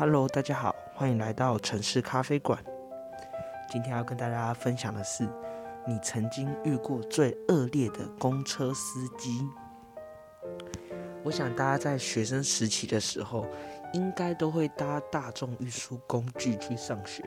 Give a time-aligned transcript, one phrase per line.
[0.00, 2.58] Hello，大家好，欢迎来到城市咖啡馆。
[3.70, 5.28] 今天要跟大家分享的是，
[5.86, 9.46] 你曾经遇过最恶劣的公车司机。
[11.22, 13.46] 我想大家在学生时期的时候，
[13.92, 17.22] 应该都会搭大众运输工具去上学，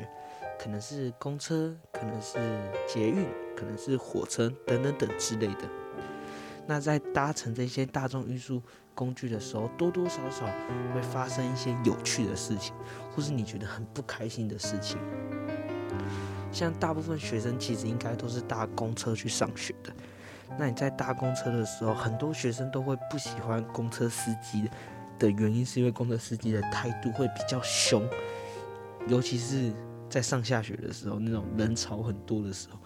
[0.60, 2.40] 可能是公车，可能是
[2.88, 5.70] 捷运，可能是火车等等等之类的。
[6.66, 8.60] 那在搭乘这些大众运输
[8.96, 10.46] 工具的时候，多多少少
[10.94, 12.74] 会发生一些有趣的事情，
[13.14, 14.98] 或是你觉得很不开心的事情。
[16.52, 19.94] 像大部分学生其实应该都是搭公车去上学的。
[20.58, 24.70] 那你在搭公车的时候，很多学生都会不喜欢公车司机
[25.18, 28.08] 的原因，是因为公车司机的态度会比较凶，
[29.08, 29.72] 尤其是。
[30.10, 32.78] 在上下学的时候，那种人潮很多的时候，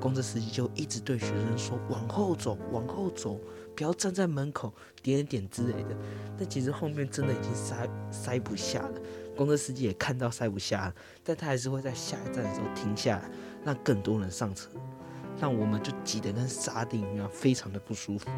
[0.00, 3.38] 公车司机就一直对学生说：“往后走，往后走，
[3.80, 4.70] 不要站在门口，
[5.02, 5.96] 点点之类的。”
[6.38, 9.00] 但其实后面真的已经塞塞不下了，
[9.34, 13.30] 公车司机也看到塞不下了，但他还是会在下一站的时候停下来，
[13.64, 14.68] 让更多人上车，
[15.40, 18.28] 让我们就挤得跟沙丁一样，非常的不舒服。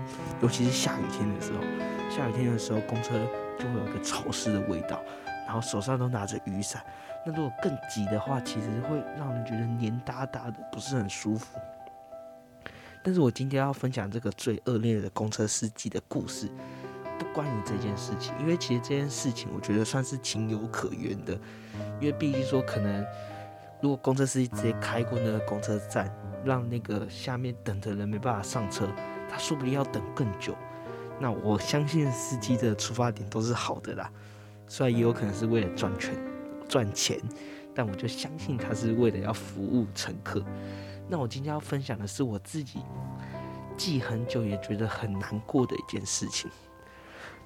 [0.41, 1.61] 尤其是下雨天的时候，
[2.09, 3.13] 下雨天的时候，公车
[3.59, 5.03] 就会有个潮湿的味道。
[5.45, 6.83] 然后手上都拿着雨伞，
[7.27, 11.59] 那如果更挤的话，其实会让人觉得黏哒哒的，不是很舒服。
[13.03, 16.48] 但是我今天要分享这个最恶劣的公车司机的故事，
[17.19, 21.33] 不关于这件事情，因为其实这件事情我觉得算是情有可原的，
[22.00, 23.05] 因为毕竟说可能
[23.80, 26.14] 如果公车司机直接开过那个公车站，
[26.45, 28.89] 让那个下面等的人没办法上车，
[29.28, 30.55] 他说不定要等更久。
[31.20, 34.11] 那我相信司机的出发点都是好的啦。
[34.69, 36.14] 虽然也有可能是为了赚钱，
[36.69, 37.20] 赚钱，
[37.75, 40.42] 但我就相信他是为了要服务乘客。
[41.08, 42.81] 那我今天要分享的是我自己
[43.77, 46.51] 记很久也觉得很难过的一件事情，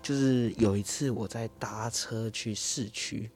[0.03, 3.31] 就是有一次我在搭车去市区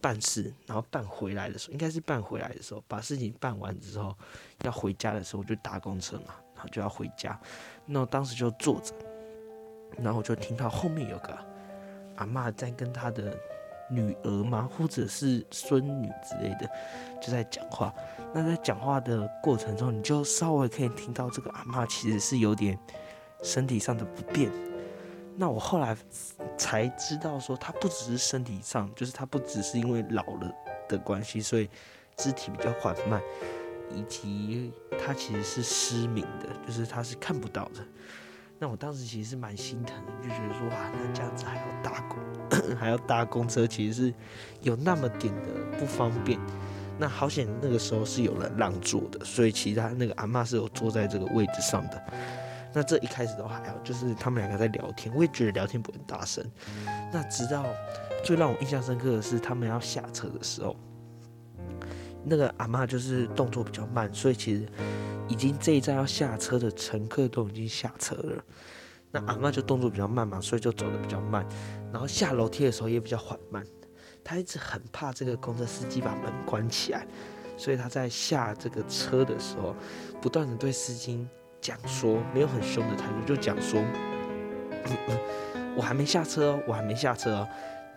[0.00, 4.16] 办事，然后办回来的时候，应该是办回来的时候，把事情办完之后
[4.62, 7.38] 要回家的时候，我就搭公车嘛，然后就要回家。
[7.86, 8.94] 那我当时就坐着，
[9.98, 11.38] 然后我就听到后面有个。
[12.16, 13.32] 阿妈在跟她的
[13.90, 16.68] 女儿吗，或者是孙女之类的，
[17.20, 17.94] 就在讲话。
[18.34, 22.78] 那在讲话的过程中，你就稍微可以听到这个阿妈其实是有点
[23.42, 24.50] 身体上的不便。
[25.36, 25.96] 那我后来
[26.56, 30.52] 才知道，说她不只是身体上，就是她不只是因为老了
[30.88, 31.70] 的关系，所以
[32.16, 33.22] 肢体比较缓慢，
[33.94, 37.80] 以及她其实是失明的，就是她是看不到的。
[38.58, 42.18] 那我当时其实是蛮心疼的，就觉得说哇，那这样子还要搭公，
[42.76, 44.14] 还要搭公车，其实是
[44.62, 46.38] 有那么点的不方便。
[46.98, 52.02] 那好险，那个时候是有人让座的，所以其他那个阿妈是有坐在这个位置上的。
[52.74, 56.44] 那这一开始的话还好，就是他们两个在聊天，我也觉得聊天不很大声。
[57.12, 57.64] 那直到
[58.24, 60.74] 最让我印象深刻的是，他们要下车的时候，
[62.24, 64.66] 那个阿妈就是动作比较慢，所以其实。
[65.30, 68.42] 已经这一站要下车的乘客都已经下车了，
[69.10, 71.46] 那阿妈就动作比较慢嘛，所以就走的比较慢，
[71.92, 73.62] 然后下楼梯的时候也比较缓慢。
[74.24, 77.06] 他一直很怕这个公车司机把门关起来，
[77.58, 79.76] 所以他在下这个车的时候，
[80.18, 81.28] 不断的对司机
[81.60, 83.84] 讲说，没有很凶的态度，就讲说，
[85.76, 87.46] 我还没下车，我还没下车，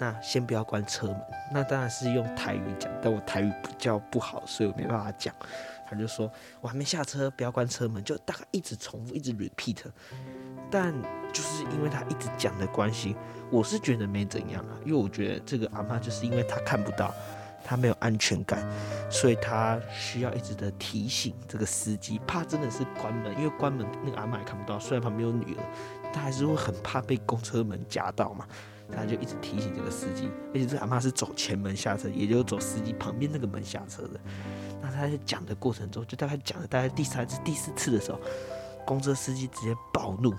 [0.02, 1.22] 那先不要关车门。
[1.54, 5.32] 那当然是用台语讲，但我台语比较不好，所以我没办法讲。
[5.88, 9.78] 他就说：“我还没下车，不要关车门。”就大概一直重复，一直 repeat。
[10.72, 10.92] 但
[11.32, 13.16] 就是因为他一直讲的关系，
[13.52, 14.74] 我是觉得没怎样啊。
[14.84, 17.14] 因为我觉得这个阿妈就是因为他看不到，
[17.64, 18.66] 他没有安全感，
[19.12, 23.38] 所以他需要一直的提醒这个司机，怕真的是关门。
[23.38, 25.64] 因为关门那个阿妈也看不到，虽然旁边有女儿，
[26.14, 28.48] 他还是会很怕被公车门夹到嘛。
[28.94, 34.20] 他就一直提醒这个司机，而且这阿妈是走前门下车，也就是走司机旁边那个门下车的。
[34.82, 38.20] 那他在讲的过程中，就大概讲了大概第三次、第四次的时候，
[38.86, 40.34] 公车司机直接暴怒，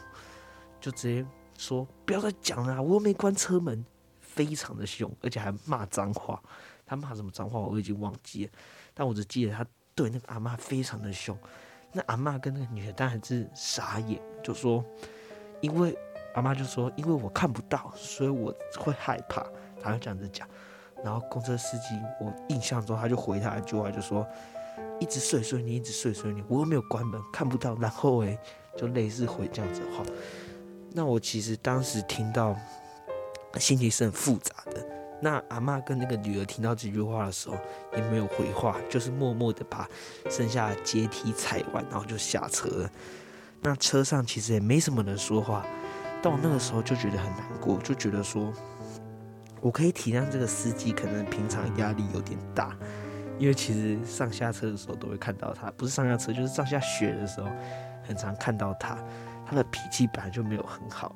[0.79, 1.27] 就直接
[1.57, 3.83] 说：“不要再讲了，我又没关车门。”
[4.21, 6.43] 非常的凶，而且还骂脏话。
[6.87, 8.51] 他骂什么脏话我已经忘记了，
[8.95, 9.65] 但我只记得他
[9.95, 11.37] 对那个阿妈非常的凶。
[11.93, 14.83] 那阿妈跟那个女的当然是傻眼，就说
[15.63, 15.97] ：“因为
[16.35, 19.43] 阿妈就说，因为我看不到，所以我会害怕。”
[19.83, 20.47] 他就这样子讲。
[21.03, 24.25] 然后公车司机，我印象中他就回他一句话，就说
[25.01, 28.39] ：“一直碎碎你，一直碎碎你，我又没有关门，看不到。”然后诶，
[28.77, 30.05] 就类似回这样子的话。
[30.93, 32.55] 那我其实当时听到，
[33.59, 34.87] 心情是很复杂的。
[35.21, 37.57] 那阿妈跟那个女儿听到这句话的时候，
[37.97, 39.89] 也没有回话，就是默默的把
[40.31, 42.91] 剩下的阶梯踩完，然后就下车了。
[43.63, 45.65] 那车上其实也没什么人说话，
[46.21, 48.53] 但我那个时候就觉得很难过，就觉得说。
[49.61, 52.77] 我可以体谅这个司机可能平常压力有点大，
[53.39, 57.47] 因为其实上下车的时候都会看到他，不是上下车就是上下学的时候，
[58.03, 58.99] 很常看到他。
[59.47, 61.15] 他的脾气本来就没有很好，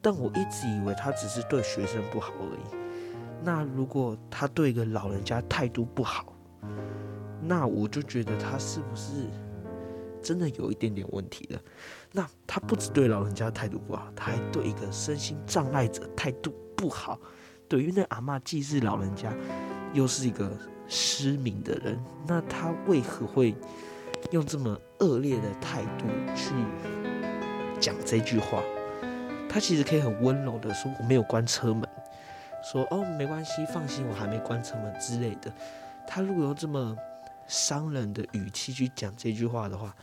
[0.00, 2.76] 但我一直以为他只是对学生不好而已。
[3.44, 6.32] 那如果他对一个老人家态度不好，
[7.42, 9.28] 那我就觉得他是不是
[10.26, 11.60] 真的有一点点问题了？
[12.10, 17.16] 那他不止对老人家态度不好，他还对一个身心障碍者态度不好。
[17.68, 19.32] 对，于那阿妈既是老人家，
[19.92, 20.50] 又是一个
[20.88, 21.96] 失明的人，
[22.26, 23.54] 那他为何会
[24.32, 26.52] 用这么恶劣的态度去
[27.78, 28.60] 讲这句话？
[29.48, 31.88] 他其实可以很温柔的说：“我没有关车门。”
[32.72, 35.52] 说：“哦，没关系，放心，我还没关车门之类的。”
[36.08, 36.96] 他如果用这么
[37.46, 39.94] 伤人的语气去讲这句话的话，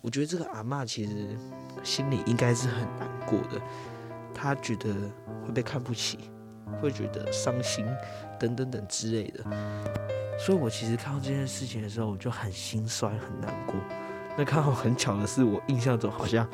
[0.00, 1.36] 我觉得这个阿妈其实
[1.82, 3.60] 心里应该是很难过的。
[4.34, 4.94] 她觉得
[5.44, 6.18] 会被看不起。
[6.82, 7.86] 会觉得伤心，
[8.40, 9.44] 等等等之类的，
[10.36, 13.76] 所以我其实看到这件事情的时候，我就很心酸，很难过。
[14.36, 16.46] 那刚好很巧的是，我印象中好像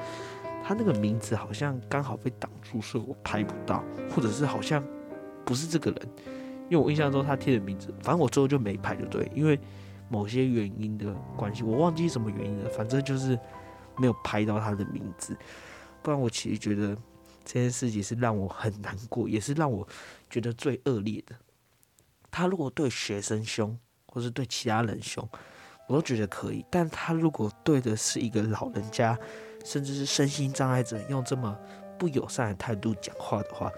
[0.62, 3.82] 他那个名字好像刚好被挡住，所以我拍不到，
[4.14, 4.84] 或者是好像
[5.46, 6.08] 不是这个人，
[6.68, 9.58] 因为我印象中他贴的名字，反正我最后就没拍，就对，因为
[10.12, 13.38] 某些原因的关系，我忘记什么原因了，反正就是
[13.96, 15.34] 没有拍到他的名字，
[16.02, 16.94] 不然我其实觉得。
[17.44, 19.84] 这件事情是让我很难过，也是让我
[20.30, 21.34] 觉得最恶劣的。
[22.30, 23.76] 他如果对学生凶，
[24.06, 25.28] 或是对其他人凶，
[25.88, 26.64] 我都觉得可以。
[26.70, 29.18] 但他如果对的是一个老人家，
[29.64, 31.58] 甚至是身心障碍者，用这么
[31.98, 33.68] 不友善的态度讲话的话，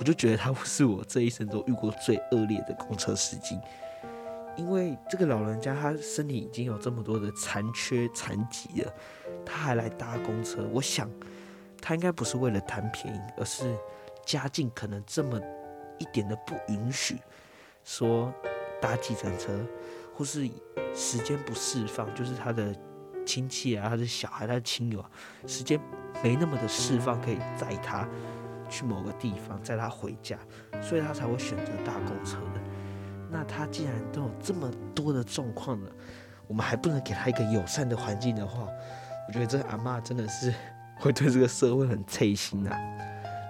[0.00, 3.56] 我就觉得他是我这一生中遇过最恶劣的公车司机。
[4.56, 8.92] 因为这个老人家他身体已经有这么多的残缺残疾了，
[9.44, 11.10] 他还来搭公车，我想。
[11.86, 13.76] 他应该不是为了贪便宜，而是
[14.24, 15.38] 家境可能这么
[15.98, 17.18] 一点的不允许，
[17.84, 18.32] 说
[18.80, 19.52] 搭计程车，
[20.14, 20.48] 或是
[20.94, 22.74] 时间不释放，就是他的
[23.26, 25.10] 亲戚啊，他的小孩，他的亲友啊，
[25.46, 25.78] 时间
[26.22, 28.08] 没那么的释放，可以载他
[28.70, 30.38] 去某个地方，载他回家，
[30.80, 32.60] 所以他才会选择搭公车的。
[33.30, 35.90] 那他既然都有这么多的状况了，
[36.46, 38.68] 我们还不能给他一个友善的环境的话，
[39.26, 40.52] 我觉得这阿妈真的是。
[40.96, 42.78] 会对这个社会很脆心啊，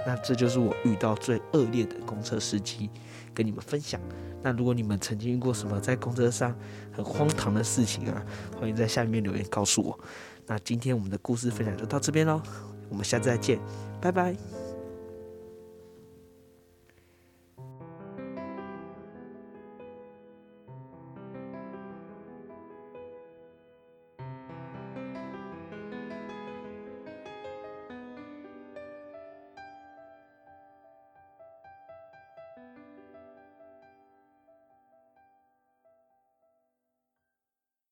[0.06, 2.90] 那这就是我遇到最恶劣的公车司机，
[3.34, 4.00] 跟你们分享。
[4.42, 6.56] 那如果你们曾经遇过什么在公车上
[6.90, 8.24] 很荒唐的事情啊，
[8.58, 9.96] 欢迎在下面留言告诉我。
[10.46, 12.40] 那今天我们的故事分享就到这边喽，
[12.88, 13.60] 我们下次再见，
[14.00, 14.63] 拜拜。